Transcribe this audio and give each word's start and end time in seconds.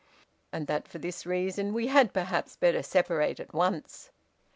And 0.51 0.65
that 0.65 0.87
for 0.87 0.97
this 0.97 1.27
reason 1.27 1.73
we 1.73 1.85
had, 1.85 2.11
perhaps, 2.11 2.55
better 2.55 2.81
separate 2.81 3.39
at 3.39 3.53
once.' 3.53 4.09